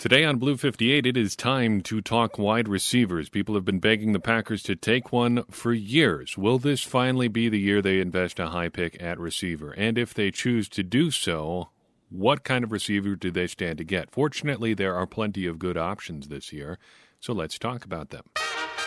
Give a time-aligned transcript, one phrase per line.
[0.00, 3.28] Today on Blue 58, it is time to talk wide receivers.
[3.28, 6.38] People have been begging the Packers to take one for years.
[6.38, 9.72] Will this finally be the year they invest a high pick at receiver?
[9.72, 11.68] And if they choose to do so,
[12.08, 14.10] what kind of receiver do they stand to get?
[14.10, 16.78] Fortunately, there are plenty of good options this year,
[17.20, 18.24] so let's talk about them.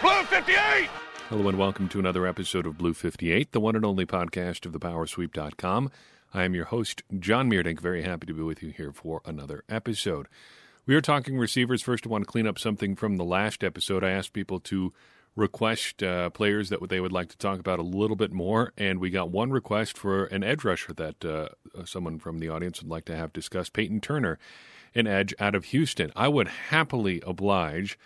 [0.02, 0.90] Blue 58!
[1.30, 4.72] Hello and welcome to another episode of Blue 58, the one and only podcast of
[4.72, 5.92] thepowersweep.com.
[6.34, 7.80] I am your host, John Meerdink.
[7.80, 10.28] Very happy to be with you here for another episode.
[10.86, 11.82] We are talking receivers.
[11.82, 14.04] First, I want to clean up something from the last episode.
[14.04, 14.92] I asked people to
[15.34, 19.00] request uh, players that they would like to talk about a little bit more, and
[19.00, 21.48] we got one request for an edge rusher that uh,
[21.86, 23.72] someone from the audience would like to have discussed.
[23.72, 24.38] Payton Turner,
[24.94, 26.12] an edge out of Houston.
[26.18, 27.98] I would happily oblige,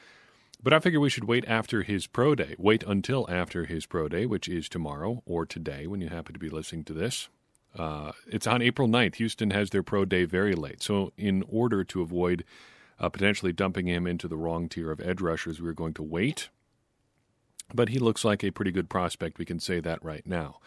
[0.61, 2.53] but I figure we should wait after his pro day.
[2.59, 6.39] Wait until after his pro day, which is tomorrow or today when you happen to
[6.39, 7.27] be listening to this.
[7.77, 9.15] Uh, it's on April 9th.
[9.15, 10.81] Houston has their pro day very late.
[10.81, 12.43] So, in order to avoid
[12.99, 16.49] uh, potentially dumping him into the wrong tier of edge rushers, we're going to wait.
[17.73, 19.37] But he looks like a pretty good prospect.
[19.37, 20.59] We can say that right now.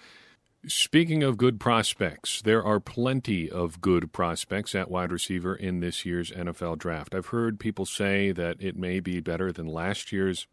[0.67, 6.05] Speaking of good prospects, there are plenty of good prospects at wide receiver in this
[6.05, 7.15] year's NFL draft.
[7.15, 10.47] I've heard people say that it may be better than last year's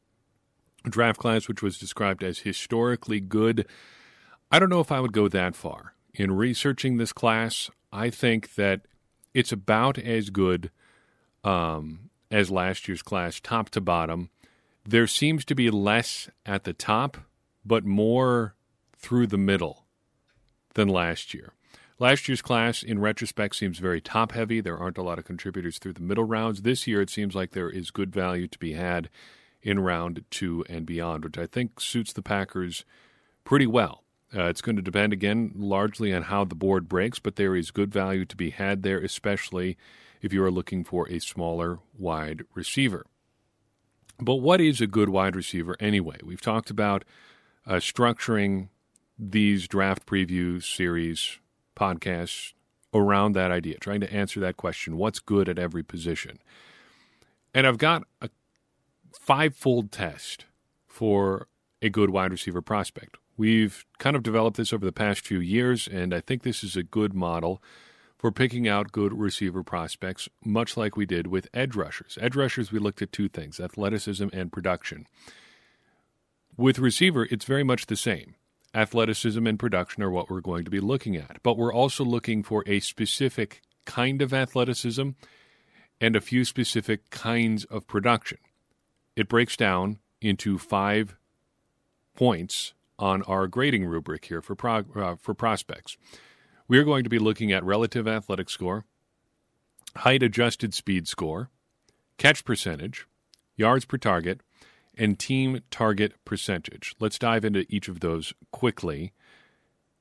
[0.86, 3.68] draft class, which was described as historically good.
[4.50, 8.56] I don't know if I would go that far in researching this class, I think
[8.56, 8.82] that
[9.34, 10.72] it's about as good
[11.44, 14.30] um, as last year's class, top to bottom.
[14.84, 17.18] There seems to be less at the top,
[17.64, 18.56] but more
[18.98, 19.86] through the middle
[20.74, 21.54] than last year.
[22.00, 24.62] Last year's class, in retrospect, seems very top heavy.
[24.62, 26.62] There aren't a lot of contributors through the middle rounds.
[26.62, 29.10] This year, it seems like there is good value to be had
[29.62, 32.86] in round two and beyond, which I think suits the Packers
[33.44, 34.04] pretty well.
[34.36, 37.72] Uh, it's going to depend again largely on how the board breaks, but there is
[37.72, 39.78] good value to be had there, especially
[40.22, 43.06] if you are looking for a smaller wide receiver.
[44.20, 46.18] But what is a good wide receiver anyway?
[46.24, 47.06] We've talked about
[47.66, 48.70] uh, structuring
[49.18, 51.40] these draft preview series
[51.76, 52.54] podcasts
[52.94, 56.40] around that idea, trying to answer that question what's good at every position?
[57.54, 58.30] And I've got a
[59.20, 60.46] five fold test
[60.88, 61.48] for
[61.82, 63.18] a good wide receiver prospect.
[63.38, 66.76] We've kind of developed this over the past few years, and I think this is
[66.76, 67.62] a good model
[68.18, 72.18] for picking out good receiver prospects, much like we did with edge rushers.
[72.20, 75.06] Edge rushers, we looked at two things athleticism and production.
[76.58, 78.34] With receiver, it's very much the same.
[78.74, 82.42] Athleticism and production are what we're going to be looking at, but we're also looking
[82.42, 85.10] for a specific kind of athleticism
[86.02, 88.40] and a few specific kinds of production.
[89.16, 91.16] It breaks down into five
[92.16, 95.98] points on our grading rubric here for uh, for prospects.
[96.68, 98.86] We are going to be looking at relative athletic score,
[99.98, 101.50] height adjusted speed score,
[102.18, 103.08] catch percentage,
[103.56, 104.42] yards per target,
[104.98, 106.96] and team target percentage.
[107.00, 109.14] Let's dive into each of those quickly,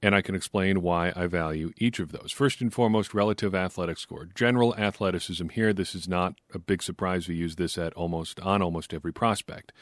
[0.03, 2.33] and I can explain why I value each of those.
[2.33, 4.25] First and foremost, relative athletic score.
[4.25, 5.73] General athleticism here.
[5.73, 7.29] This is not a big surprise.
[7.29, 9.73] We use this at almost on almost every prospect.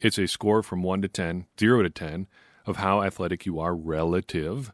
[0.00, 2.26] It's a score from 1 to 10, 0 to 10
[2.70, 4.72] of how athletic you are relative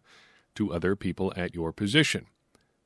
[0.55, 2.27] to other people at your position.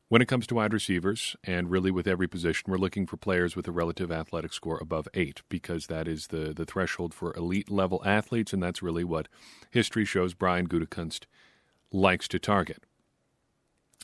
[0.09, 3.55] When it comes to wide receivers, and really with every position, we're looking for players
[3.55, 7.71] with a relative athletic score above eight because that is the, the threshold for elite
[7.71, 9.29] level athletes, and that's really what
[9.71, 11.27] history shows Brian Gutekunst
[11.93, 12.83] likes to target.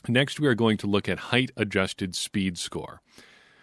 [0.07, 3.01] Next, we are going to look at height adjusted speed score.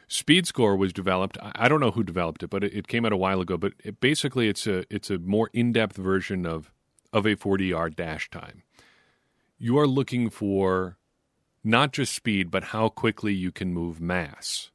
[0.06, 1.38] Speed score was developed.
[1.40, 3.56] I don't know who developed it, but it, came out a while ago.
[3.56, 6.73] But it, basically, it's a it's a more in depth version of
[7.14, 8.64] of a 40 yard dash time.
[9.56, 10.98] You are looking for
[11.62, 14.70] not just speed, but how quickly you can move mass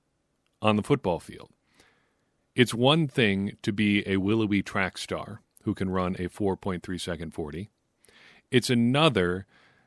[0.62, 1.52] on the football field.
[2.56, 7.34] It's one thing to be a willowy track star who can run a 4.3 second
[7.34, 7.70] 40.
[8.50, 9.46] It's another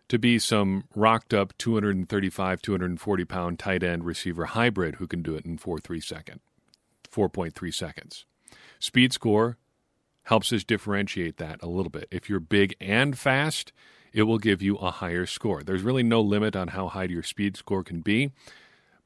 [0.09, 5.35] to be some rocked up 235, 240 pound tight end receiver hybrid who can do
[5.35, 6.41] it in 4.3 second,
[7.11, 8.27] 4.3 seconds.
[8.79, 9.57] Speed score
[10.25, 12.09] helps us differentiate that a little bit.
[12.11, 13.73] If you're big and fast,
[14.13, 15.63] it will give you a higher score.
[15.63, 18.33] There's really no limit on how high your speed score can be,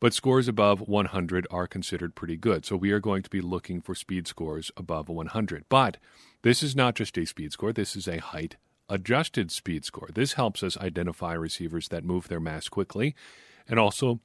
[0.00, 2.66] but scores above 100 are considered pretty good.
[2.66, 5.64] So we are going to be looking for speed scores above 100.
[5.68, 5.96] But
[6.42, 8.56] this is not just a speed score, this is a height
[8.88, 10.08] adjusted speed score.
[10.14, 13.14] This helps us identify receivers that move their mass quickly
[13.68, 14.20] and also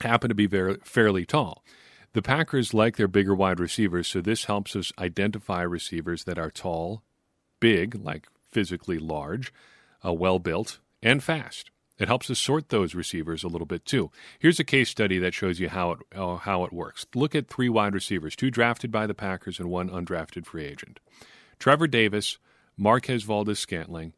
[0.00, 1.64] happen to be very, fairly tall.
[2.14, 6.50] The Packers like their bigger wide receivers, so this helps us identify receivers that are
[6.50, 7.02] tall,
[7.58, 9.52] big, like physically large,
[10.04, 11.72] uh, well built, and fast.
[11.98, 14.12] It helps us sort those receivers a little bit too.
[14.38, 17.04] Here's a case study that shows you how it uh, how it works.
[17.16, 21.00] Look at three wide receivers, two drafted by the Packers and one undrafted free agent.
[21.58, 22.38] Trevor Davis,
[22.76, 24.12] Marquez Valdes Scantling,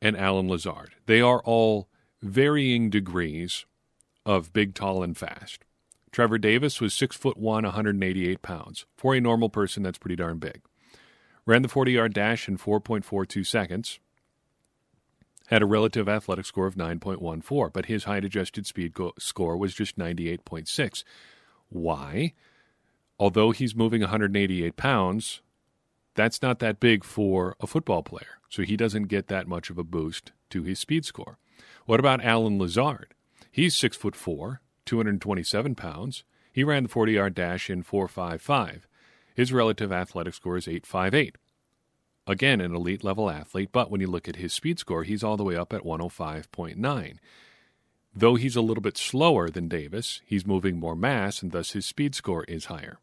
[0.00, 0.94] and Allen Lazard.
[1.06, 1.88] They are all
[2.22, 3.66] varying degrees
[4.24, 5.64] of big, tall, and fast.
[6.12, 8.86] Trevor Davis was six foot one, 188 pounds.
[8.96, 10.62] For a normal person, that's pretty darn big.
[11.46, 14.00] Ran the 40 yard dash in 4.42 seconds
[15.48, 19.74] had a relative athletic score of 9.14, but his height adjusted speed go- score was
[19.74, 21.04] just 98.6.
[21.70, 22.34] Why?
[23.18, 25.40] Although he's moving 188 pounds,
[26.14, 28.38] that's not that big for a football player.
[28.50, 31.38] So he doesn't get that much of a boost to his speed score.
[31.86, 33.14] What about Allen Lazard?
[33.50, 36.24] He's six foot four, 227 pounds.
[36.50, 38.80] He ran the 40 yard dash in 4.55.
[39.34, 41.34] His relative athletic score is 8.58.
[42.26, 45.36] Again, an elite level athlete, but when you look at his speed score, he's all
[45.36, 47.18] the way up at 105.9.
[48.14, 51.84] Though he's a little bit slower than Davis, he's moving more mass, and thus his
[51.84, 52.98] speed score is higher.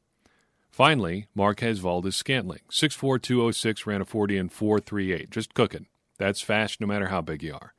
[0.72, 5.30] Finally, Marquez Valdes Scantling, 6'4, 206, ran a 40 and 438.
[5.30, 5.86] Just cooking.
[6.18, 7.75] That's fast no matter how big you are.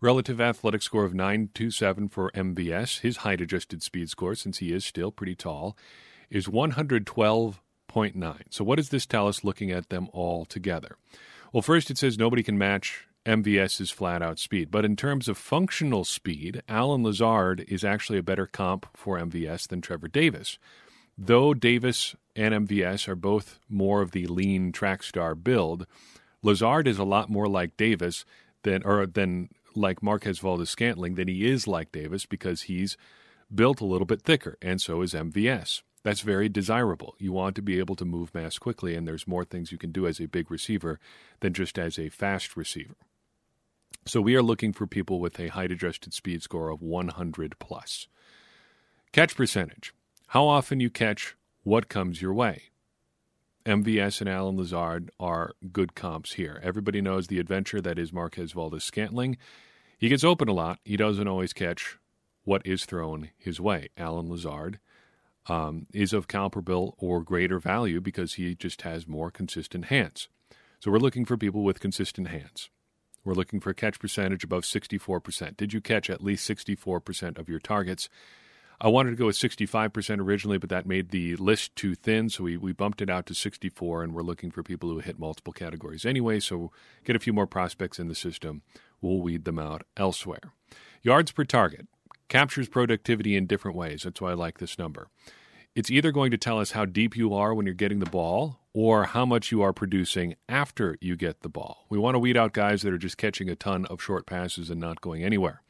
[0.00, 3.00] Relative athletic score of 927 for MVS.
[3.00, 5.76] His height adjusted speed score, since he is still pretty tall,
[6.30, 8.40] is 112.9.
[8.50, 10.96] So, what does this tell us looking at them all together?
[11.52, 14.70] Well, first it says nobody can match MVS's flat out speed.
[14.70, 19.68] But in terms of functional speed, Allen Lazard is actually a better comp for MVS
[19.68, 20.58] than Trevor Davis.
[21.16, 25.86] Though Davis and MVS are both more of the lean track star build,
[26.42, 28.24] Lazard is a lot more like Davis
[28.64, 32.96] than or than like Marquez Valdes Scantling than he is like Davis because he's
[33.54, 35.82] built a little bit thicker, and so is MVS.
[36.02, 37.14] That's very desirable.
[37.18, 39.90] You want to be able to move mass quickly, and there's more things you can
[39.90, 41.00] do as a big receiver
[41.40, 42.96] than just as a fast receiver.
[44.04, 48.06] So we are looking for people with a height adjusted speed score of 100 plus.
[49.12, 49.94] Catch percentage.
[50.28, 52.64] How often you catch what comes your way.
[53.66, 56.60] MVS and Allen Lazard are good comps here.
[56.62, 59.38] Everybody knows the adventure that is Marquez Valdes Scantling.
[59.96, 60.80] He gets open a lot.
[60.84, 61.98] He doesn't always catch
[62.44, 63.88] what is thrown his way.
[63.96, 64.80] Allen Lazard
[65.46, 70.28] um, is of comparable or greater value because he just has more consistent hands.
[70.78, 72.68] So we're looking for people with consistent hands.
[73.24, 75.56] We're looking for a catch percentage above 64%.
[75.56, 78.10] Did you catch at least 64% of your targets?
[78.80, 82.44] I wanted to go with 65% originally, but that made the list too thin, so
[82.44, 85.52] we, we bumped it out to 64, and we're looking for people who hit multiple
[85.52, 86.70] categories anyway, so
[87.04, 88.62] get a few more prospects in the system.
[89.00, 90.52] We'll weed them out elsewhere.
[91.02, 91.86] Yards per target
[92.28, 94.02] captures productivity in different ways.
[94.02, 95.08] That's why I like this number.
[95.74, 98.60] It's either going to tell us how deep you are when you're getting the ball
[98.72, 101.84] or how much you are producing after you get the ball.
[101.88, 104.70] We want to weed out guys that are just catching a ton of short passes
[104.70, 105.62] and not going anywhere.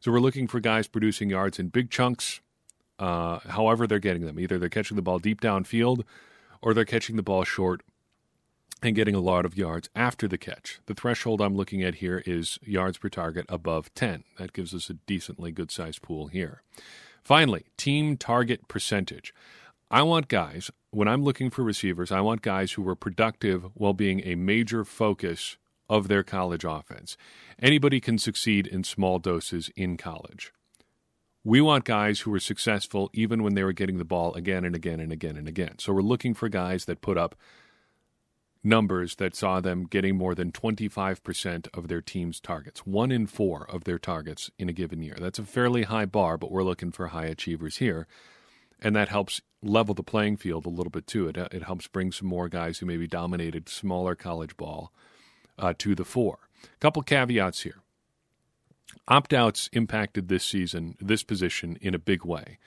[0.00, 2.40] So we're looking for guys producing yards in big chunks,
[2.98, 4.38] uh, however they're getting them.
[4.38, 6.04] Either they're catching the ball deep downfield
[6.62, 7.82] or they're catching the ball short
[8.82, 10.80] and getting a lot of yards after the catch.
[10.86, 14.24] The threshold I'm looking at here is yards per target above 10.
[14.38, 16.62] That gives us a decently good sized pool here.
[17.24, 19.34] Finally, team target percentage.
[19.90, 23.94] I want guys, when I'm looking for receivers, I want guys who are productive while
[23.94, 25.56] being a major focus
[25.88, 27.16] of their college offense.
[27.60, 30.52] Anybody can succeed in small doses in college.
[31.44, 34.74] We want guys who are successful even when they were getting the ball again and
[34.74, 35.76] again and again and again.
[35.78, 37.34] So we're looking for guys that put up
[38.62, 43.66] numbers that saw them getting more than 25% of their team's targets, one in four
[43.70, 45.16] of their targets in a given year.
[45.18, 48.06] That's a fairly high bar, but we're looking for high achievers here.
[48.80, 51.28] And that helps level the playing field a little bit too.
[51.28, 54.92] It, it helps bring some more guys who maybe dominated smaller college ball
[55.58, 56.38] uh, to the fore.
[56.64, 57.82] A couple caveats here.
[59.06, 62.58] Opt outs impacted this season, this position, in a big way.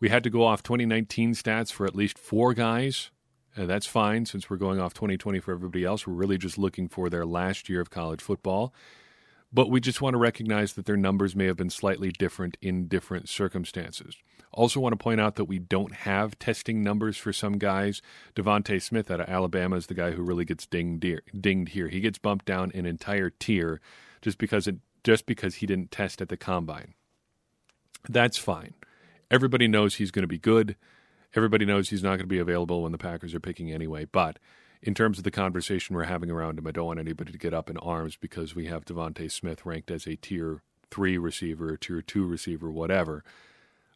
[0.00, 3.10] We had to go off 2019 stats for at least four guys
[3.58, 6.06] uh, that's fine since we're going off 2020 for everybody else.
[6.06, 8.72] We're really just looking for their last year of college football.
[9.52, 12.86] But we just want to recognize that their numbers may have been slightly different in
[12.86, 14.16] different circumstances.
[14.52, 18.02] Also, want to point out that we don't have testing numbers for some guys.
[18.34, 21.22] DeVonta Smith out of Alabama is the guy who really gets dinged here.
[21.38, 21.88] Dinged here.
[21.88, 23.80] He gets bumped down an entire tier
[24.20, 26.94] just because it just because he didn't test at the combine.
[28.08, 28.74] That's fine.
[29.30, 30.76] Everybody knows he's going to be good.
[31.34, 34.06] Everybody knows he's not going to be available when the Packers are picking anyway.
[34.10, 34.38] But
[34.82, 37.54] in terms of the conversation we're having around him, I don't want anybody to get
[37.54, 42.02] up in arms because we have DeVonta Smith ranked as a tier three receiver, tier
[42.02, 43.24] two receiver, whatever,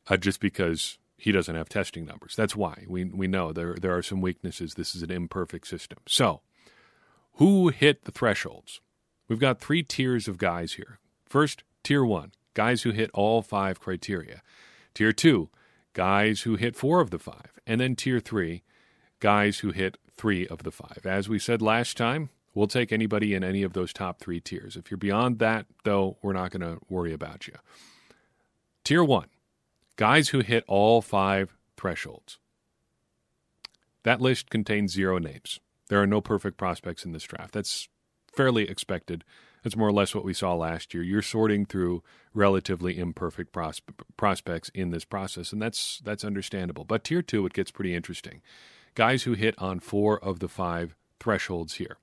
[0.08, 2.34] uh, just because he doesn't have testing numbers.
[2.36, 4.74] That's why we we know there there are some weaknesses.
[4.74, 5.98] This is an imperfect system.
[6.06, 6.40] So,
[7.34, 8.80] who hit the thresholds?
[9.28, 10.98] We've got three tiers of guys here.
[11.24, 14.42] First, Tier 1, guys who hit all five criteria.
[14.94, 15.48] Tier 2,
[15.94, 17.52] guys who hit four of the five.
[17.66, 18.62] And then Tier 3,
[19.20, 21.00] guys who hit three of the five.
[21.04, 24.76] As we said last time, we'll take anybody in any of those top three tiers.
[24.76, 27.54] If you're beyond that, though, we're not going to worry about you.
[28.84, 29.26] Tier 1,
[29.96, 32.38] guys who hit all five thresholds.
[34.04, 35.58] That list contains zero names.
[35.88, 37.52] There are no perfect prospects in this draft.
[37.52, 37.88] That's
[38.32, 39.24] fairly expected.
[39.64, 41.02] That's more or less what we saw last year.
[41.02, 43.82] You're sorting through relatively imperfect pros-
[44.16, 46.84] prospects in this process, and that's that's understandable.
[46.84, 48.40] But tier two, it gets pretty interesting.
[48.94, 51.96] Guys who hit on four of the five thresholds here.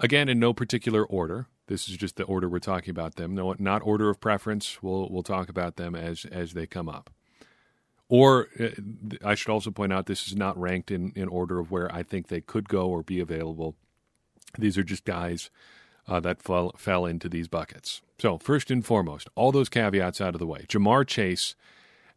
[0.00, 1.46] Again, in no particular order.
[1.68, 3.34] This is just the order we're talking about them.
[3.34, 4.82] No, not order of preference.
[4.82, 7.10] We'll we'll talk about them as as they come up.
[8.08, 8.68] Or uh,
[9.24, 12.02] I should also point out this is not ranked in, in order of where I
[12.02, 13.74] think they could go or be available.
[14.58, 15.50] These are just guys
[16.06, 18.02] uh, that fell, fell into these buckets.
[18.18, 20.66] So, first and foremost, all those caveats out of the way.
[20.68, 21.54] Ja'Marr Chase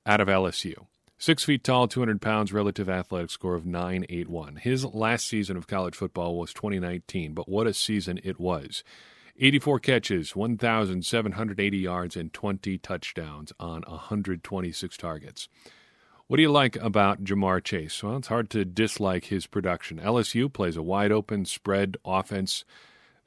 [0.06, 0.86] out of LSU.
[1.26, 4.58] Six feet tall, 200 pounds, relative athletic score of 981.
[4.58, 8.84] His last season of college football was 2019, but what a season it was.
[9.40, 15.50] 84 catches, 1,780 yards, and 20 touchdowns on 126 targets.
[16.28, 18.04] What do you like about Ja'Marr Chase?
[18.04, 19.98] Well, it's hard to dislike his production.
[19.98, 22.66] LSU plays a wide open spread offense.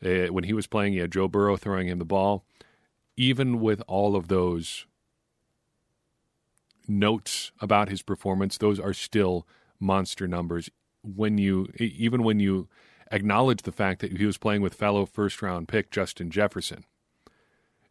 [0.00, 2.44] Uh, when he was playing, he had Joe Burrow throwing him the ball.
[3.16, 4.86] Even with all of those
[6.88, 9.46] notes about his performance, those are still
[9.78, 10.70] monster numbers.
[11.02, 12.68] When you even when you
[13.10, 16.84] acknowledge the fact that he was playing with fellow first round pick Justin Jefferson.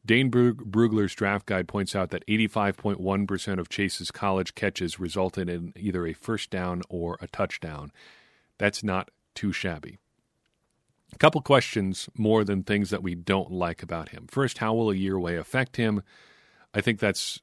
[0.05, 6.07] Dane Brugler's draft guide points out that 85.1% of Chase's college catches resulted in either
[6.07, 7.91] a first down or a touchdown.
[8.57, 9.97] That's not too shabby.
[11.13, 14.27] A couple questions more than things that we don't like about him.
[14.29, 16.01] First, how will a year away affect him?
[16.73, 17.41] I think that's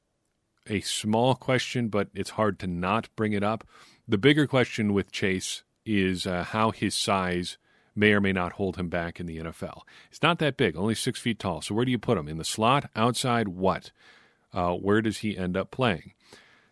[0.67, 3.67] a small question, but it's hard to not bring it up.
[4.07, 7.57] The bigger question with Chase is uh, how his size
[7.95, 9.81] may or may not hold him back in the NFL.
[10.09, 11.61] He's not that big, only six feet tall.
[11.61, 12.27] So where do you put him?
[12.27, 12.89] In the slot?
[12.95, 13.47] Outside?
[13.47, 13.91] What?
[14.53, 16.13] Uh, where does he end up playing?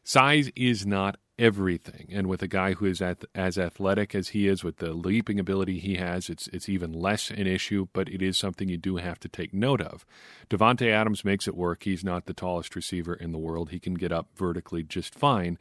[0.03, 4.47] Size is not everything, and with a guy who is at, as athletic as he
[4.47, 7.87] is, with the leaping ability he has, it's it's even less an issue.
[7.93, 10.05] But it is something you do have to take note of.
[10.49, 11.83] Davante Adams makes it work.
[11.83, 13.69] He's not the tallest receiver in the world.
[13.69, 15.57] He can get up vertically just fine,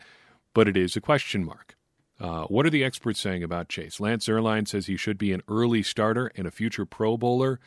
[0.55, 1.77] but it is a question mark.
[2.21, 3.99] Uh, what are the experts saying about Chase?
[3.99, 7.59] Lance Zierlein says he should be an early starter and a future Pro Bowler.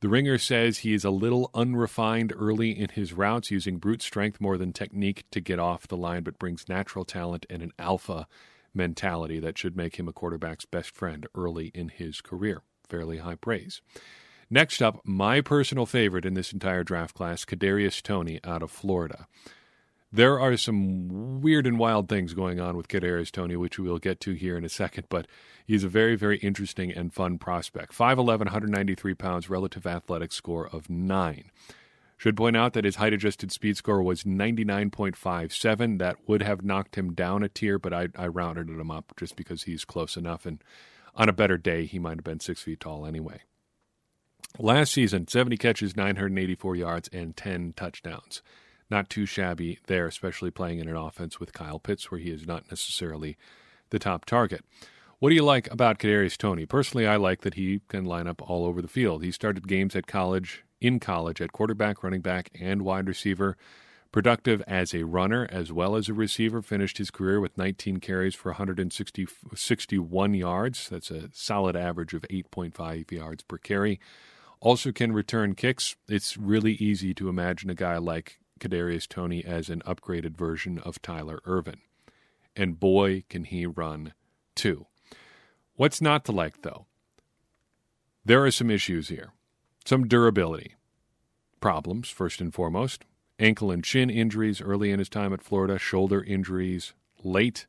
[0.00, 4.40] The Ringer says he is a little unrefined early in his routes, using brute strength
[4.40, 8.28] more than technique to get off the line, but brings natural talent and an alpha
[8.72, 12.62] mentality that should make him a quarterback's best friend early in his career.
[12.88, 13.82] Fairly high praise.
[14.48, 19.26] Next up, my personal favorite in this entire draft class, Kadarius Toney out of Florida.
[20.10, 23.98] There are some weird and wild things going on with Kadarius Toney, which we will
[23.98, 25.26] get to here in a second, but
[25.66, 27.92] he's a very, very interesting and fun prospect.
[27.92, 31.50] 5'11", 193 pounds, relative athletic score of 9.
[32.16, 35.98] Should point out that his height adjusted speed score was 99.57.
[35.98, 39.36] That would have knocked him down a tier, but I, I rounded him up just
[39.36, 40.46] because he's close enough.
[40.46, 40.64] And
[41.14, 43.42] on a better day, he might have been six feet tall anyway.
[44.58, 48.42] Last season, 70 catches, 984 yards, and 10 touchdowns
[48.90, 52.46] not too shabby there, especially playing in an offense with Kyle Pitts, where he is
[52.46, 53.36] not necessarily
[53.90, 54.64] the top target.
[55.18, 56.64] What do you like about Kadarius Toney?
[56.64, 59.24] Personally, I like that he can line up all over the field.
[59.24, 63.56] He started games at college, in college, at quarterback, running back, and wide receiver.
[64.10, 68.34] Productive as a runner as well as a receiver, finished his career with 19 carries
[68.34, 70.88] for 161 yards.
[70.88, 74.00] That's a solid average of 8.5 yards per carry.
[74.60, 75.96] Also can return kicks.
[76.08, 81.00] It's really easy to imagine a guy like Kadarius Toney as an upgraded version of
[81.00, 81.80] Tyler Ervin.
[82.56, 84.14] And boy, can he run
[84.54, 84.86] too.
[85.74, 86.86] What's not to like, though?
[88.24, 89.32] There are some issues here.
[89.84, 90.74] Some durability
[91.60, 93.04] problems, first and foremost.
[93.38, 97.66] Ankle and shin injuries early in his time at Florida, shoulder injuries late.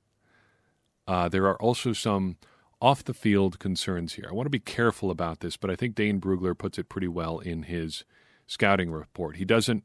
[1.08, 2.38] Uh, there are also some
[2.81, 4.27] off the field concerns here.
[4.29, 7.08] I want to be careful about this, but I think Dane Brugler puts it pretty
[7.08, 8.03] well in his
[8.48, 9.36] scouting report.
[9.36, 9.84] He doesn't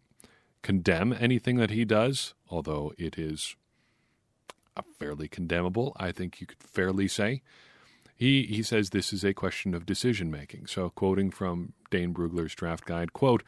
[0.64, 3.54] condemn anything that he does, although it is
[4.98, 7.42] fairly condemnable, I think you could fairly say.
[8.16, 10.66] He, he says this is a question of decision making.
[10.66, 13.42] So, quoting from Dane Brugler's draft guide, quote,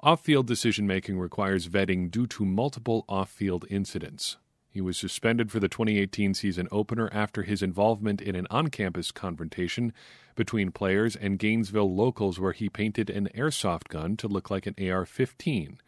[0.00, 4.36] off field decision making requires vetting due to multiple off field incidents.
[4.70, 9.10] He was suspended for the 2018 season opener after his involvement in an on campus
[9.10, 9.92] confrontation
[10.36, 14.74] between players and Gainesville locals where he painted an airsoft gun to look like an
[14.80, 15.78] AR 15.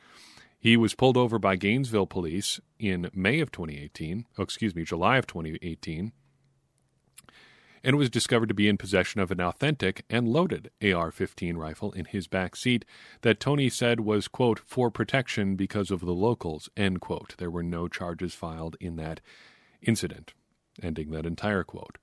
[0.61, 5.17] He was pulled over by Gainesville police in May of 2018, oh, excuse me, July
[5.17, 6.13] of 2018,
[7.83, 11.93] and was discovered to be in possession of an authentic and loaded AR 15 rifle
[11.93, 12.85] in his back seat
[13.23, 17.37] that Toney said was, quote, for protection because of the locals, end quote.
[17.39, 19.23] There were no charges filed in that
[19.81, 20.35] incident,
[20.83, 21.97] ending that entire quote.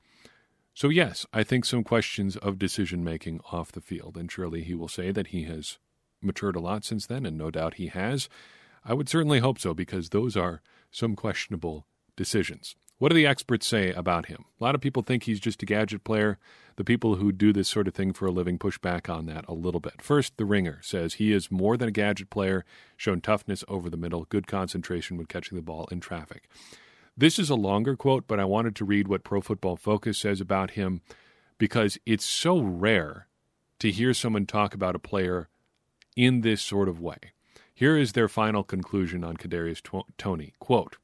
[0.73, 4.73] So, yes, I think some questions of decision making off the field, and surely he
[4.73, 5.77] will say that he has
[6.21, 8.29] matured a lot since then, and no doubt he has.
[8.83, 12.75] I would certainly hope so, because those are some questionable decisions.
[13.00, 14.45] What do the experts say about him?
[14.59, 16.39] A lot of people think he's just a gadget player.
[16.77, 19.45] The people who do this sort of thing for a living push back on that
[19.47, 20.01] a little bit.
[20.01, 23.97] First, The Ringer says he is more than a gadget player, shown toughness over the
[23.97, 26.50] middle, good concentration when catching the ball in traffic.
[27.15, 30.41] This is a longer quote, but I wanted to read what Pro Football Focus says
[30.41, 31.01] about him
[31.59, 33.27] because it's so rare
[33.79, 35.50] to hear someone talk about a player
[36.17, 37.19] in this sort of way.
[37.74, 39.83] Here is their final conclusion on Kadarius
[40.17, 40.53] Toney.
[40.59, 40.97] Quote,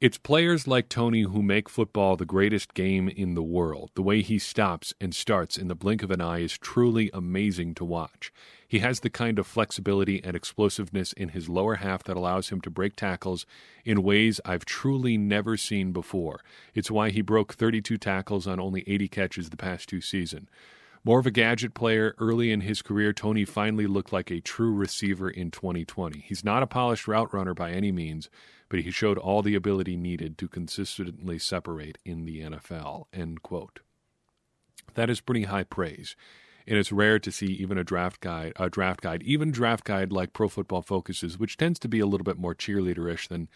[0.00, 3.92] it's players like Toney who make football the greatest game in the world.
[3.94, 7.76] The way he stops and starts in the blink of an eye is truly amazing
[7.76, 8.32] to watch.
[8.66, 12.60] He has the kind of flexibility and explosiveness in his lower half that allows him
[12.62, 13.46] to break tackles
[13.84, 16.40] in ways I've truly never seen before.
[16.74, 20.48] It's why he broke 32 tackles on only 80 catches the past two seasons.
[21.04, 24.72] More of a gadget player early in his career, Toney finally looked like a true
[24.72, 26.20] receiver in 2020.
[26.20, 28.30] He's not a polished route runner by any means,
[28.68, 33.06] but he showed all the ability needed to consistently separate in the NFL.
[33.12, 33.80] End quote.
[34.94, 36.14] That is pretty high praise.
[36.68, 40.12] And it's rare to see even a draft guide, a draft guide, even draft guide
[40.12, 43.48] like Pro Football Focuses, which tends to be a little bit more cheerleaderish than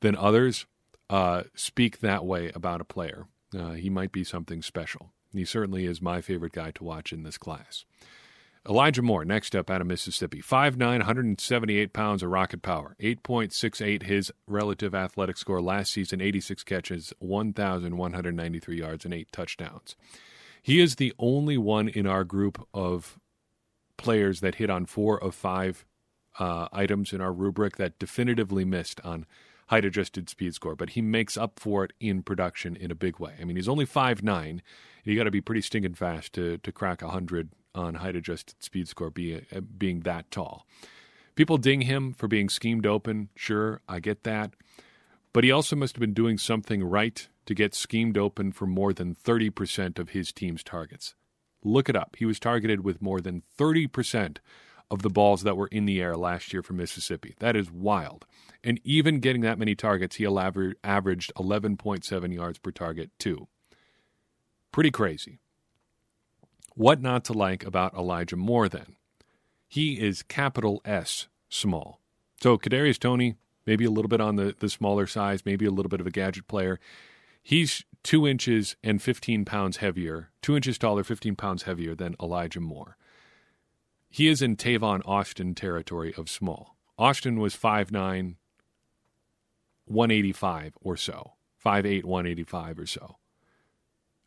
[0.00, 0.66] than others,
[1.10, 3.26] uh, speak that way about a player.
[3.56, 5.12] Uh, he might be something special.
[5.36, 7.84] He certainly is my favorite guy to watch in this class.
[8.68, 10.42] Elijah Moore, next up out of Mississippi.
[10.42, 12.96] 5'9, 178 pounds of rocket power.
[13.00, 19.94] 8.68 his relative athletic score last season, 86 catches, 1,193 yards, and 8 touchdowns.
[20.60, 23.20] He is the only one in our group of
[23.96, 25.84] players that hit on four of five
[26.40, 29.26] uh, items in our rubric that definitively missed on
[29.66, 33.18] height adjusted speed score, but he makes up for it in production in a big
[33.18, 33.34] way.
[33.40, 34.60] I mean, he's only 5'9.
[35.04, 38.88] You got to be pretty stinking fast to, to crack 100 on height adjusted speed
[38.88, 40.66] score be, uh, being that tall.
[41.34, 43.28] People ding him for being schemed open.
[43.34, 44.52] Sure, I get that.
[45.32, 48.92] But he also must have been doing something right to get schemed open for more
[48.92, 51.14] than 30% of his team's targets.
[51.62, 52.16] Look it up.
[52.18, 54.38] He was targeted with more than 30%
[54.90, 57.34] of the balls that were in the air last year for Mississippi.
[57.38, 58.24] That is wild.
[58.62, 63.48] And even getting that many targets, he averaged 11.7 yards per target, too.
[64.72, 65.40] Pretty crazy.
[66.74, 68.96] What not to like about Elijah Moore then?
[69.66, 72.00] He is capital S small.
[72.40, 75.88] So Kadarius Toney, maybe a little bit on the, the smaller size, maybe a little
[75.88, 76.78] bit of a gadget player.
[77.42, 82.60] He's two inches and 15 pounds heavier, two inches taller, 15 pounds heavier than Elijah
[82.60, 82.96] Moore.
[84.08, 86.76] He is in Tavon Austin territory of small.
[86.98, 88.36] Austin was 5'9,
[89.86, 91.32] 185 or so,
[91.64, 93.16] 5'8, 185 or so.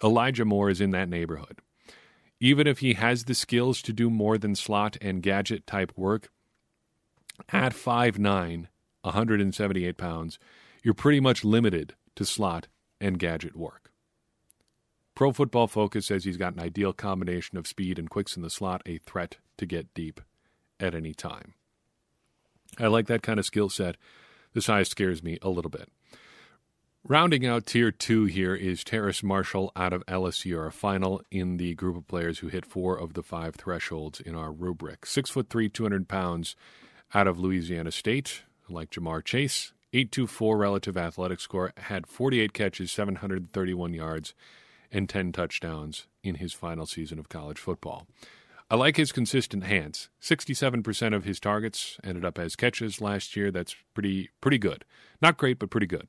[0.03, 1.61] Elijah Moore is in that neighborhood
[2.39, 6.29] even if he has the skills to do more than slot and gadget type work,
[7.49, 8.67] at 5'9,
[9.01, 10.39] 178 pounds,
[10.83, 12.67] you're pretty much limited to slot
[12.99, 13.91] and gadget work.
[15.15, 18.49] Pro Football Focus says he's got an ideal combination of speed and quicks in the
[18.49, 20.19] slot, a threat to get deep
[20.79, 21.53] at any time.
[22.79, 23.95] I like that kind of skill set.
[24.53, 25.89] The size scares me a little bit.
[27.07, 31.73] Rounding out tier two here is Terrace Marshall out of LSU, our final in the
[31.75, 35.05] group of players who hit four of the five thresholds in our rubric.
[35.05, 36.55] Six foot three, 200 pounds
[37.13, 39.71] out of Louisiana State, like Ja'Marr Chase.
[39.91, 44.35] 824 relative athletic score, had 48 catches, 731 yards,
[44.91, 48.05] and 10 touchdowns in his final season of college football.
[48.69, 50.09] I like his consistent hands.
[50.21, 53.51] 67% of his targets ended up as catches last year.
[53.51, 54.85] That's pretty pretty good.
[55.21, 56.07] Not great, but pretty good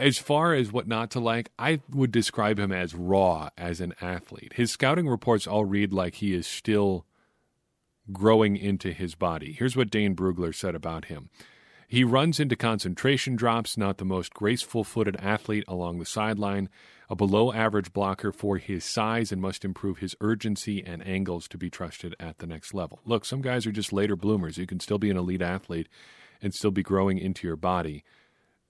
[0.00, 3.94] as far as what not to like, I would describe him as raw as an
[4.00, 4.54] athlete.
[4.54, 7.04] His scouting reports all read like he is still
[8.10, 9.52] growing into his body.
[9.52, 11.28] Here's what Dane Brugler said about him.
[11.86, 16.70] He runs into concentration drops, not the most graceful footed athlete along the sideline,
[17.10, 21.58] a below average blocker for his size, and must improve his urgency and angles to
[21.58, 23.00] be trusted at the next level.
[23.04, 24.56] Look, some guys are just later bloomers.
[24.56, 25.88] You can still be an elite athlete
[26.40, 28.04] and still be growing into your body.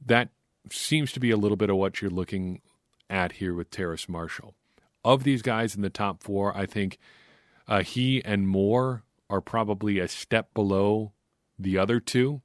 [0.05, 0.31] That
[0.71, 2.63] seems to be a little bit of what you're looking
[3.11, 4.55] at here with Terrace Marshall.
[5.05, 6.99] Of these guys in the top four, I think
[7.69, 11.13] uh, he and Moore are probably a step below
[11.59, 12.41] the other two.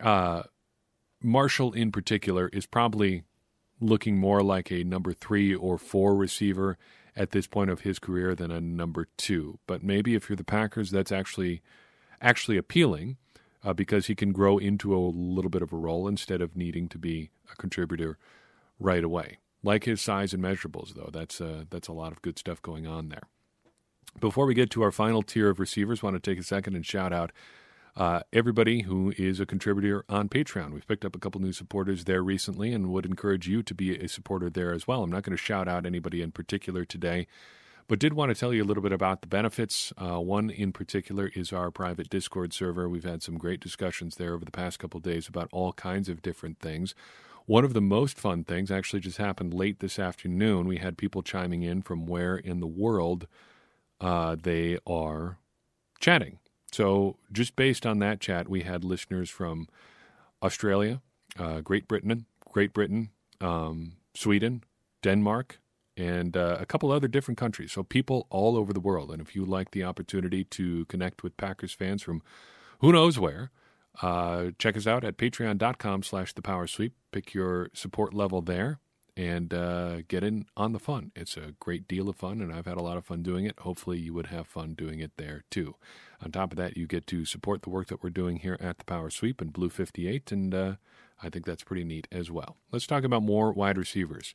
[0.00, 0.44] Uh,
[1.22, 3.24] Marshall, in particular, is probably
[3.82, 6.78] looking more like a number three or four receiver
[7.14, 9.58] at this point of his career than a number two.
[9.66, 11.62] But maybe if you're the Packers, that's actually
[12.20, 13.16] actually appealing
[13.64, 16.88] uh, because he can grow into a little bit of a role instead of needing
[16.88, 18.16] to be a contributor
[18.78, 19.38] right away.
[19.62, 22.86] Like his size and measurables, though, that's uh, that's a lot of good stuff going
[22.86, 23.28] on there.
[24.20, 26.84] Before we get to our final tier of receivers, want to take a second and
[26.84, 27.32] shout out
[27.96, 30.72] uh, everybody who is a contributor on Patreon.
[30.72, 33.96] We've picked up a couple new supporters there recently and would encourage you to be
[33.96, 35.02] a supporter there as well.
[35.02, 37.26] I'm not going to shout out anybody in particular today,
[37.88, 39.92] but did want to tell you a little bit about the benefits.
[39.98, 42.88] Uh, one in particular is our private Discord server.
[42.88, 46.22] We've had some great discussions there over the past couple days about all kinds of
[46.22, 46.94] different things.
[47.44, 50.66] One of the most fun things actually just happened late this afternoon.
[50.66, 53.26] We had people chiming in from where in the world
[54.00, 55.38] uh, they are
[56.00, 56.38] chatting.
[56.72, 59.68] So, just based on that chat, we had listeners from
[60.42, 61.02] Australia,
[61.38, 64.64] uh, Great Britain, Great Britain, um, Sweden,
[65.02, 65.58] Denmark,
[65.96, 67.72] and uh, a couple other different countries.
[67.72, 69.10] So, people all over the world.
[69.10, 72.22] And if you like the opportunity to connect with Packers fans from
[72.80, 73.50] who knows where,
[74.00, 76.94] uh, check us out at patreon.com slash the power sweep.
[77.10, 78.80] Pick your support level there
[79.16, 81.12] and uh, get in on the fun.
[81.14, 83.58] It's a great deal of fun, and I've had a lot of fun doing it.
[83.60, 85.76] Hopefully, you would have fun doing it there too.
[86.22, 88.78] On top of that, you get to support the work that we're doing here at
[88.78, 90.74] the Power Sweep and Blue 58, and uh,
[91.22, 92.56] I think that's pretty neat as well.
[92.70, 94.34] Let's talk about more wide receivers.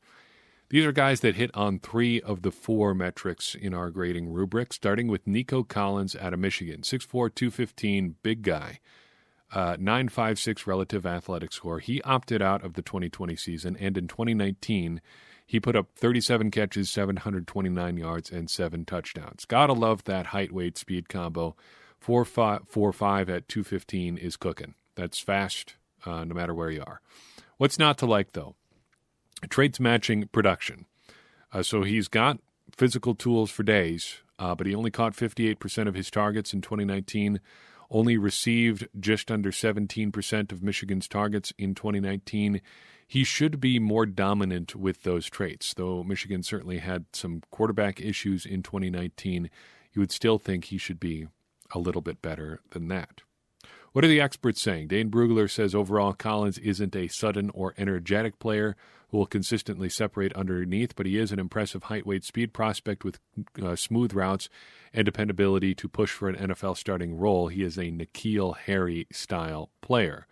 [0.70, 4.74] These are guys that hit on three of the four metrics in our grading rubric,
[4.74, 6.82] starting with Nico Collins out of Michigan.
[6.82, 8.80] 6'4, 215, big guy
[9.54, 11.80] uh, 956 relative athletic score.
[11.80, 15.02] He opted out of the 2020 season, and in 2019,
[15.48, 19.46] he put up 37 catches, 729 yards, and seven touchdowns.
[19.46, 21.56] Gotta love that height, weight, speed combo.
[22.00, 24.76] 4 5, four, five at 215 is cooking.
[24.96, 27.02] That's fast uh, no matter where you are.
[27.58, 28.56] What's not to like, though?
[29.50, 30.86] Traits matching production.
[31.52, 32.40] Uh, so he's got
[32.72, 37.40] physical tools for days, uh, but he only caught 58% of his targets in 2019
[37.90, 42.62] only received just under 17% of Michigan's targets in 2019.
[43.08, 48.46] He should be more dominant with those traits, though Michigan certainly had some quarterback issues
[48.46, 49.50] in 2019.
[49.94, 51.28] You would still think he should be
[51.72, 53.22] a little bit better than that.
[53.94, 54.90] What are the experts saying?
[54.90, 58.76] Dane Brugler says overall Collins isn't a sudden or energetic player
[59.10, 63.20] who will consistently separate underneath, but he is an impressive height, weight, speed prospect with
[63.64, 64.50] uh, smooth routes
[64.94, 67.48] and dependability to push for an NFL starting role.
[67.48, 70.28] He is a N'Keal Harry style player.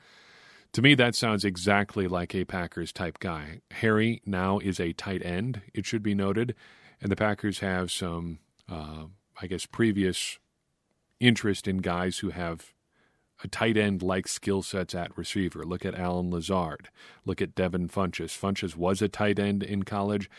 [0.76, 3.62] To me, that sounds exactly like a Packers type guy.
[3.72, 6.54] Harry now is a tight end, it should be noted,
[7.00, 9.06] and the Packers have some, uh,
[9.42, 10.38] I guess, previous
[11.18, 12.74] interest in guys who have
[13.42, 15.64] a tight end like skill sets at receiver.
[15.64, 16.90] Look at Allen Lazard.
[17.24, 18.38] Look at Devin Funchess.
[18.38, 20.30] Funchess was a tight end in college.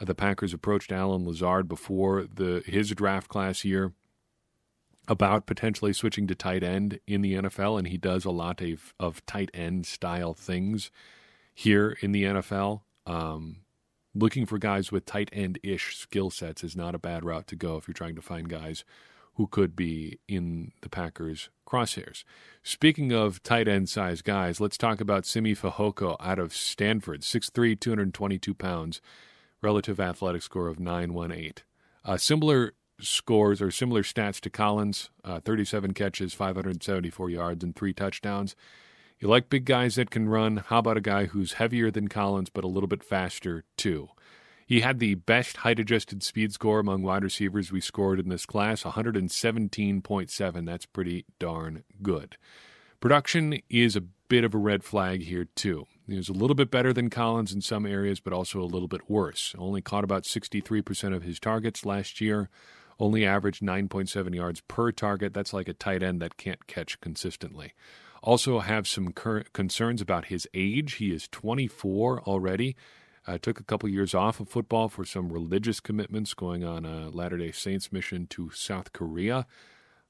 [0.00, 3.92] Uh, the Packers approached Allen Lazard before the his draft class year
[5.08, 8.94] about potentially switching to tight end in the NFL, and he does a lot of,
[8.98, 10.90] of tight end style things
[11.54, 12.82] here in the NFL.
[13.06, 13.58] Um,
[14.14, 17.56] looking for guys with tight end ish skill sets is not a bad route to
[17.56, 18.84] go if you're trying to find guys
[19.34, 22.22] who could be in the Packers' crosshairs.
[22.62, 27.78] Speaking of tight end size guys, let's talk about Simi Fehoko out of Stanford, 6'3,
[27.78, 29.00] 222 pounds,
[29.60, 31.54] relative athletic score of 918.
[32.04, 37.92] A similar scores or similar stats to Collins uh, 37 catches, 574 yards, and three
[37.92, 38.54] touchdowns.
[39.18, 40.58] You like big guys that can run.
[40.58, 44.08] How about a guy who's heavier than Collins but a little bit faster, too?
[44.66, 48.46] He had the best height adjusted speed score among wide receivers we scored in this
[48.46, 50.66] class 117.7.
[50.66, 52.36] That's pretty darn good.
[53.00, 55.86] Production is a bit of a red flag here, too.
[56.08, 58.88] He was a little bit better than Collins in some areas, but also a little
[58.88, 59.54] bit worse.
[59.58, 62.48] Only caught about 63% of his targets last year,
[62.98, 65.34] only averaged 9.7 yards per target.
[65.34, 67.72] That's like a tight end that can't catch consistently.
[68.22, 70.94] Also, have some cur- concerns about his age.
[70.94, 72.74] He is 24 already.
[73.26, 77.10] I took a couple years off of football for some religious commitments, going on a
[77.10, 79.46] Latter day Saints mission to South Korea.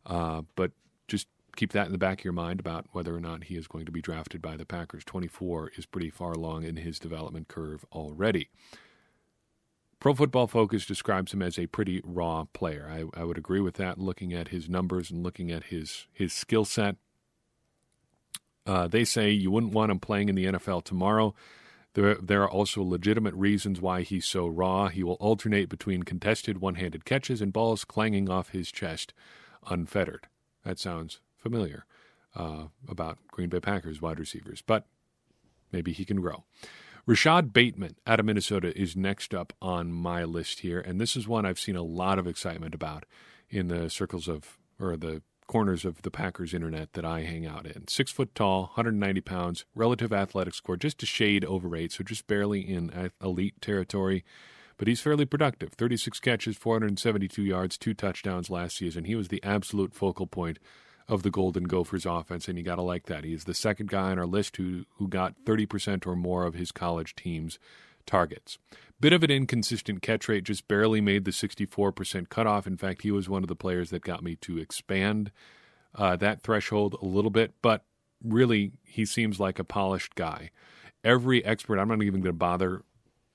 [0.05, 0.73] Uh, but
[1.09, 3.69] just keep that in the back of your mind about whether or not he is
[3.69, 5.05] going to be drafted by the Packers.
[5.05, 8.49] 24 is pretty far along in his development curve already.
[10.05, 12.87] Pro Football Focus describes him as a pretty raw player.
[12.93, 16.31] I, I would agree with that looking at his numbers and looking at his, his
[16.35, 16.97] skill set.
[18.67, 21.35] Uh, they say you wouldn't want him playing in the NFL tomorrow.
[21.95, 24.89] There, there are also legitimate reasons why he's so raw.
[24.89, 29.15] He will alternate between contested one handed catches and balls clanging off his chest
[29.71, 30.27] unfettered.
[30.67, 31.87] That sounds familiar
[32.37, 34.85] uh, about Green Bay Packers wide receivers, but
[35.73, 36.45] maybe he can grow.
[37.07, 41.29] Rashod Bateman out of Minnesota is next up on my list here, and this is
[41.29, 43.05] one I've seen a lot of excitement about
[43.51, 47.67] in the circles of, or the corners of the Packers internet that I hang out
[47.67, 47.87] in.
[47.89, 52.27] Six foot tall, 190 pounds, relative athletic score just a shade over eight, so just
[52.27, 54.25] barely in elite territory.
[54.79, 59.05] But he's fairly productive 36 catches, 472 yards, two touchdowns last season.
[59.05, 60.59] He was the absolute focal point
[61.09, 63.25] of the Golden Gophers offense, and you got to like that.
[63.25, 66.73] He's the second guy on our list who who got 30% or more of his
[66.73, 67.59] college team's
[68.07, 68.59] targets.
[69.01, 72.67] Bit of an inconsistent catch rate, just barely made the 64% cutoff.
[72.67, 75.31] In fact, he was one of the players that got me to expand
[75.95, 77.85] uh, that threshold a little bit, but
[78.23, 80.51] really, he seems like a polished guy.
[81.03, 82.83] Every expert, I'm not even going to bother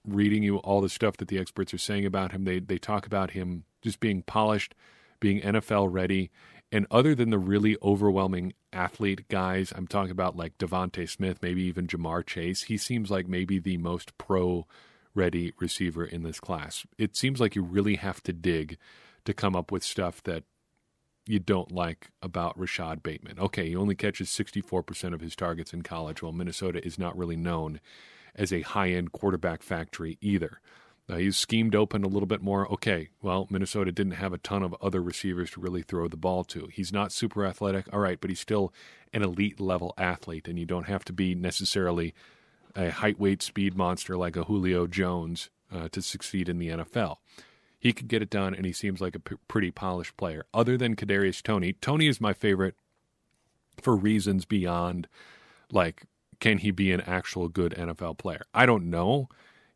[0.06, 2.46] reading you all the stuff that the experts are saying about him.
[2.46, 4.74] They they talk about him just being polished,
[5.20, 6.32] being NFL ready,
[6.72, 11.64] and other than the really overwhelming athlete guys, I'm talking about like DeVonta Smith, maybe
[11.64, 14.68] even Ja'Marr Chase, he seems like maybe the most pro
[15.16, 16.86] ready receiver in this class.
[16.98, 18.78] It seems like you really have to dig
[19.26, 20.44] to come up with stuff that
[21.26, 23.40] you don't like about Rashod Bateman.
[23.40, 27.36] Okay, he only catches 64% of his targets in college, while Minnesota is not really
[27.36, 27.80] known
[28.36, 30.60] as a high end quarterback factory either.
[31.10, 32.72] Uh, he's schemed open a little bit more.
[32.72, 36.44] Okay, well, Minnesota didn't have a ton of other receivers to really throw the ball
[36.46, 36.68] to.
[36.72, 38.72] He's not super athletic, all right, but he's still
[39.12, 42.14] an elite level athlete, and you don't have to be necessarily
[42.76, 47.18] a height, weight, speed monster like a Julio Jones uh, to succeed in the NFL.
[47.80, 50.46] He could get it done, and he seems like a p- pretty polished player.
[50.54, 52.76] Other than Kadarius Toney, Toney is my favorite
[53.82, 55.08] for reasons beyond
[55.72, 56.04] like
[56.40, 58.42] can he be an actual good NFL player?
[58.54, 59.30] I don't know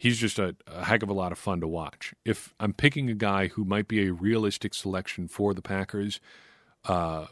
[0.04, 2.14] he's just a, a, heck of a lot of fun to watch.
[2.26, 6.20] If I'm picking a guy who might be a realistic selection for the Packers,
[6.84, 7.28] uh,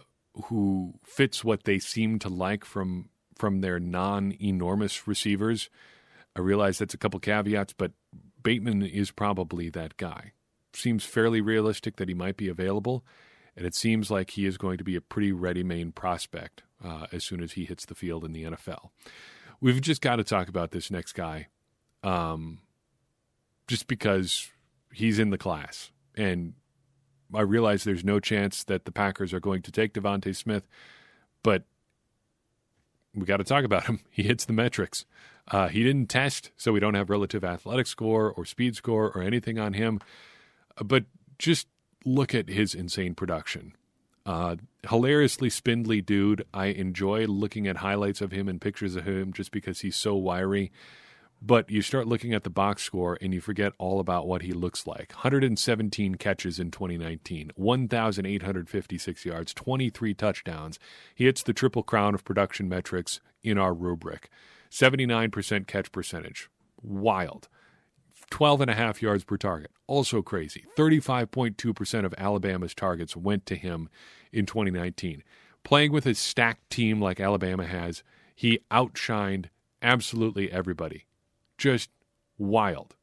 [0.45, 5.69] who fits what they seem to like from from their non-enormous receivers,
[6.33, 7.91] I realize that's a couple caveats, but
[8.41, 10.31] Bateman is probably that guy.
[10.73, 13.03] Seems fairly realistic that he might be available,
[13.57, 17.07] and it seems like he is going to be a pretty ready main prospect uh,
[17.11, 18.91] as soon as he hits the field in the NFL.
[19.59, 21.47] We've just got to talk about this next guy
[22.03, 22.59] um,
[23.67, 24.49] just because
[24.93, 25.91] he's in the class.
[26.15, 26.53] And
[27.33, 30.67] I realize there's no chance that the Packers are going to take DeVonta Smith,
[31.43, 31.63] but
[33.15, 33.99] we got to talk about him.
[34.09, 35.05] He hits the metrics.
[35.49, 39.21] Uh, he didn't test, so we don't have relative athletic score or speed score or
[39.21, 39.99] anything on him.
[40.83, 41.05] But
[41.37, 41.67] just
[42.05, 43.73] look at his insane production.
[44.25, 46.45] Uh, hilariously spindly dude.
[46.53, 50.15] I enjoy looking at highlights of him and pictures of him just because he's so
[50.15, 50.71] wiry.
[51.43, 54.53] But you start looking at the box score and you forget all about what he
[54.53, 55.11] looks like.
[55.13, 60.77] 117 catches in 2019, 1,856 yards, 23 touchdowns.
[61.15, 64.29] He hits the triple crown of production metrics in our rubric.
[64.69, 66.47] 79% catch percentage.
[66.83, 67.47] Wild.
[68.29, 69.71] 12 and a half yards per target.
[69.87, 70.65] Also crazy.
[70.77, 73.89] 35.2% of Alabama's targets went to him
[74.31, 75.23] in 2019.
[75.63, 78.03] Playing with a stacked team like Alabama has,
[78.35, 79.47] he outshined
[79.81, 81.05] absolutely everybody
[81.61, 81.91] just
[82.39, 82.95] wild,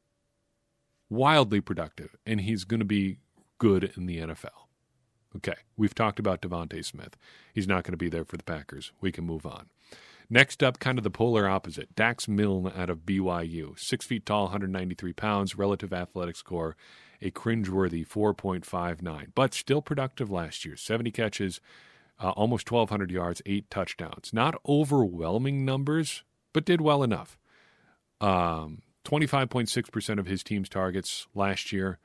[1.09, 3.19] wildly productive, and he's going to be
[3.57, 4.67] good in the NFL.
[5.37, 7.15] Okay, we've talked about DeVonta Smith.
[7.53, 8.91] He's not going to be there for the Packers.
[8.99, 9.69] We can move on.
[10.29, 13.79] Next up, kind of the polar opposite Dax Milne out of BYU.
[13.79, 16.75] Six feet tall, 193 pounds, relative athletic score,
[17.21, 20.75] a cringeworthy 4.59, but still productive last year.
[20.75, 21.61] 70 catches,
[22.19, 24.33] uh, almost 1,200 yards, eight touchdowns.
[24.33, 27.37] Not overwhelming numbers, but did well enough.
[28.21, 31.99] Um, 25.6% of his team's targets last year.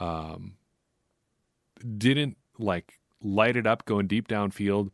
[0.00, 0.54] Um,
[1.98, 4.90] didn't like light it up going deep downfield.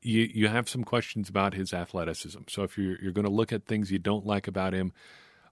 [0.00, 2.42] You you have some questions about his athleticism.
[2.48, 4.92] So if you're you're going to look at things you don't like about him,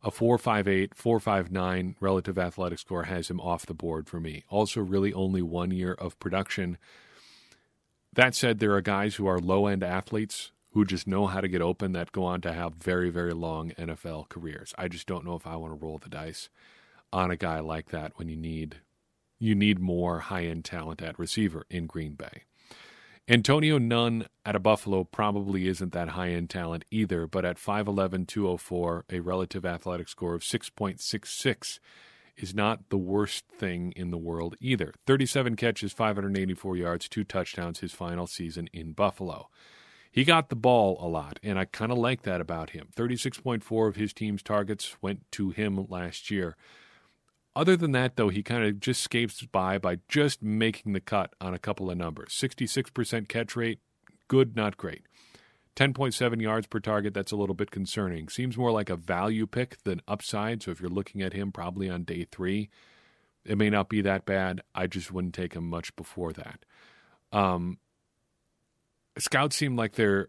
[0.03, 4.45] a 4.58, 4.59 relative athletic score has him off the board for me.
[4.49, 6.79] Also, really only one year of production.
[8.15, 11.49] That said, there are guys who are low end athletes who just know how to
[11.49, 14.75] get open that go on to have very, very long NFL careers.
[14.79, 16.49] I just don't know if I want to roll the dice
[17.13, 18.77] on a guy like that when you need
[19.39, 22.45] you need more high end talent at receiver in Green Bay.
[23.29, 28.27] Antonio Nunn at a Buffalo probably isn't that high end talent either, but at 5'11,
[28.27, 31.79] 204, a relative athletic score of 6.66
[32.37, 34.95] is not the worst thing in the world either.
[35.07, 39.49] 37 catches, 584 yards, two touchdowns his final season in Buffalo.
[40.12, 42.88] He got the ball a lot, and I kind of like that about him.
[42.94, 46.55] 36.4 of his team's targets went to him last year.
[47.57, 51.35] Other than that, though, he kind of just scapes by by just making the cut
[51.40, 52.29] on a couple of numbers.
[52.31, 53.81] 66% catch rate,
[54.29, 55.03] good, not great.
[55.77, 58.29] 10.7 yards per target, that's a little bit concerning.
[58.29, 60.62] Seems more like a value pick than upside.
[60.62, 62.68] So if you're looking at him probably on day three,
[63.46, 64.61] it may not be that bad.
[64.75, 66.64] I just wouldn't take him much before that.
[67.33, 67.79] Um,
[69.18, 70.29] scouts seem like they're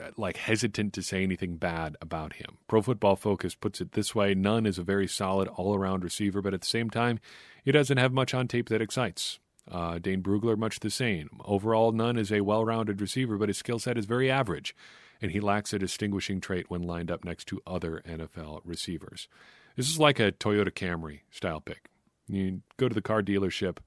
[0.00, 2.58] uh, like hesitant to say anything bad about him.
[2.68, 6.54] Pro Football Focus puts it this way: Nunn is a very solid all-around receiver, but
[6.54, 7.18] at the same time,
[7.64, 9.38] he doesn't have much on tape that excites.
[9.70, 11.28] Uh, Dane Brugler, much the same.
[11.44, 14.74] Overall, Nunn is a well rounded receiver, but his skill set is very average,
[15.20, 19.28] and he lacks a distinguishing trait when lined up next to other NFL receivers.
[19.76, 21.90] This is like a Toyota Camry style pick.
[22.26, 23.78] You go to the car dealership,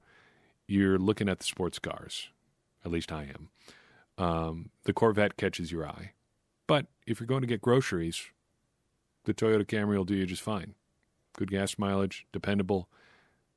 [0.66, 2.28] you're looking at the sports cars.
[2.84, 3.48] At least I am.
[4.22, 6.12] Um, the Corvette catches your eye.
[6.66, 8.22] But if you're going to get groceries,
[9.24, 10.74] the Toyota Camry will do you just fine.
[11.36, 12.88] Good gas mileage, dependable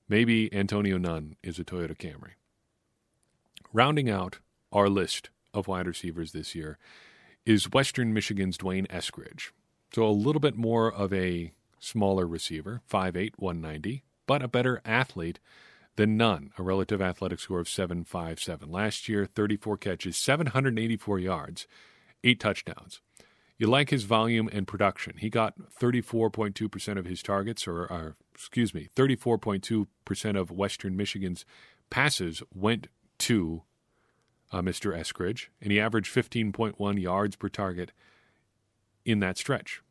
[0.07, 2.33] Maybe Antonio Nunn is a Toyota Camry.
[3.73, 4.37] Rounding out
[4.71, 6.77] our list of wide receivers this year
[7.43, 9.49] is Western Michigan's D'Wayne Eskridge.
[9.93, 15.39] So a little bit more of a smaller receiver, 5'8, 190, but a better athlete
[15.95, 18.69] than Nunn, a relative athletic score of 7.57.
[18.69, 21.67] Last year, 34 catches, 784 yards,
[22.23, 23.01] eight touchdowns.
[23.57, 25.15] You like his volume and production.
[25.17, 31.45] He got 34.2% of his targets, or, or excuse me, 34.2% of Western Michigan's
[31.89, 32.87] passes went
[33.19, 33.63] to
[34.51, 34.97] uh, Mr.
[34.97, 37.91] Eskridge, and he averaged 15.1 yards per target
[39.05, 39.81] in that stretch.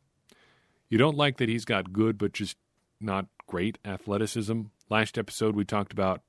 [0.89, 2.57] You don't like that he's got good but just
[3.01, 4.61] not great athleticism.
[4.89, 6.21] Last episode, we talked about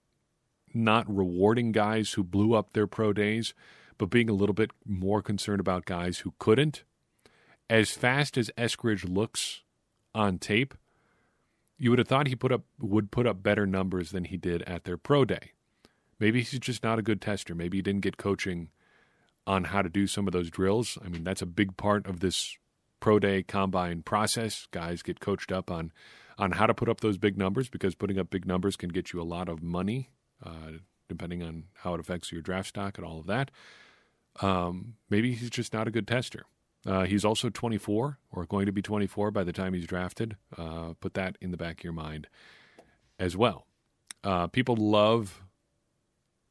[0.72, 3.54] not rewarding guys who blew up their pro days,
[3.98, 6.84] but being a little bit more concerned about guys who couldn't
[7.68, 9.62] as fast as Eskridge looks
[10.14, 10.74] on tape,
[11.78, 14.62] you would have thought he put up would put up better numbers than he did
[14.62, 15.52] at their pro day.
[16.18, 17.54] Maybe he's just not a good tester.
[17.54, 18.70] Maybe he didn't get coaching
[19.46, 20.96] on how to do some of those drills.
[21.04, 22.56] I mean, that's a big part of this
[23.00, 24.66] pro day combine process.
[24.70, 25.92] Guys get coached up on
[26.38, 29.12] on how to put up those big numbers because putting up big numbers can get
[29.12, 30.10] you a lot of money,
[30.44, 30.72] uh,
[31.08, 33.50] depending on how it affects your draft stock and all of that.
[34.42, 36.44] Um, maybe he's just not a good tester.
[36.84, 40.36] Uh, he's also 24 or going to be 24 by the time he's drafted.
[40.56, 42.28] Uh, put that in the back of your mind
[43.18, 43.66] as well.
[44.22, 45.42] Uh, people love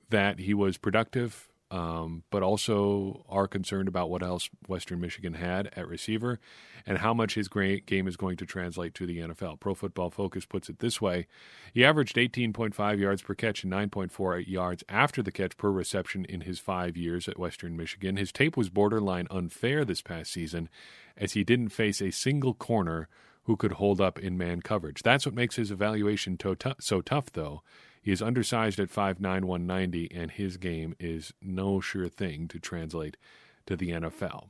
[0.10, 5.68] that he was productive um, but also are concerned about what else Western Michigan had
[5.76, 6.40] at receiver
[6.86, 9.60] and how much his game is going to translate to the NFL.
[9.60, 11.28] Pro Football Focus puts it this way
[11.74, 16.42] He averaged 18.5 yards per catch and 9.48 yards after the catch per reception in
[16.42, 18.16] his five years at Western Michigan.
[18.16, 20.70] His tape was borderline unfair this past season
[21.18, 23.10] as he didn't face a single corner
[23.44, 25.04] who could hold up in man coverage.
[25.04, 27.64] That's what makes his evaluation to- so tough, though
[28.06, 33.18] he is undersized at 5'9, 190, and his game is no sure thing to translate
[33.66, 34.50] to the NFL.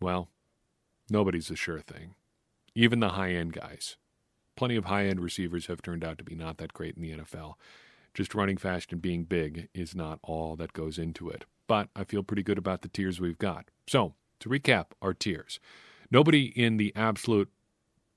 [0.00, 0.30] Well,
[1.10, 2.14] nobody's a sure thing.
[2.74, 3.98] Even the high end guys.
[4.56, 7.12] Plenty of high end receivers have turned out to be not that great in the
[7.12, 7.56] NFL.
[8.14, 11.44] Just running fast and being big is not all that goes into it.
[11.66, 13.66] But I feel pretty good about the tiers we've got.
[13.86, 15.60] So, to recap our tiers,
[16.10, 17.50] nobody in the absolute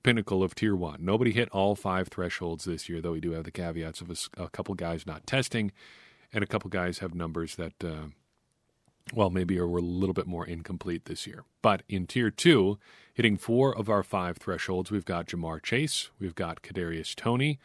[0.08, 1.04] pinnacle of tier one.
[1.04, 4.42] Nobody hit all five thresholds this year, though we do have the caveats of a,
[4.42, 5.70] a couple guys not testing,
[6.32, 8.06] and a couple guys have numbers that, uh,
[9.12, 11.44] well, maybe are a little bit more incomplete this year.
[11.60, 12.78] But in tier two,
[13.12, 17.58] hitting four of our five thresholds, we've got Ja'Marr Chase, we've got Kadarius Toney,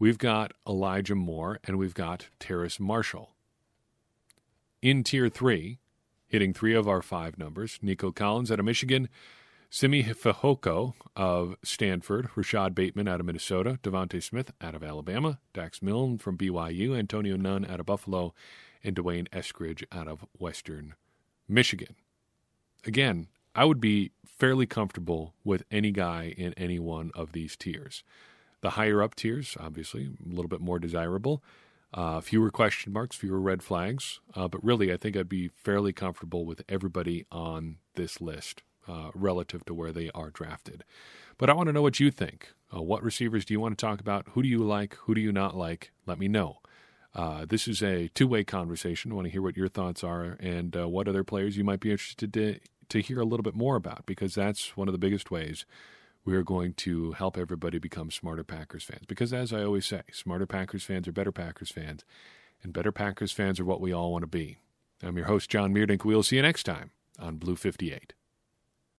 [0.00, 3.36] we've got Elijah Moore, and we've got Terrace Marshall.
[4.82, 5.78] In tier three,
[6.26, 9.08] hitting three of our five numbers, Nico Collins out of Michigan.
[9.76, 15.82] Simi Fehoko of Stanford, Rashod Bateman out of Minnesota, DeVonta Smith out of Alabama, Dax
[15.82, 18.34] Milne from BYU, Antonio Nunn out of Buffalo,
[18.84, 20.94] and D'Wayne Eskridge out of Western
[21.48, 21.96] Michigan.
[22.86, 28.04] Again, I would be fairly comfortable with any guy in any one of these tiers.
[28.60, 31.42] The higher up tiers, obviously, a little bit more desirable.
[31.92, 34.20] Uh, fewer question marks, fewer red flags.
[34.36, 39.10] Uh, but really, I think I'd be fairly comfortable with everybody on this list uh,
[39.14, 40.84] relative to where they are drafted.
[41.38, 42.52] But I want to know what you think.
[42.74, 44.26] Uh, what receivers do you want to talk about?
[44.32, 44.94] Who do you like?
[45.02, 45.92] Who do you not like?
[46.06, 46.58] Let me know.
[47.14, 49.12] Uh, this is a two way conversation.
[49.12, 51.80] I want to hear what your thoughts are and uh, what other players you might
[51.80, 52.58] be interested to,
[52.88, 55.64] to hear a little bit more about, because that's one of the biggest ways
[56.24, 59.04] we are going to help everybody become smarter Packers fans.
[59.06, 62.04] Because as I always say, smarter Packers fans are better Packers fans,
[62.62, 64.58] and better Packers fans are what we all want to be.
[65.02, 66.04] I'm your host, John Meerdink.
[66.04, 68.14] We'll see you next time on Blue 58.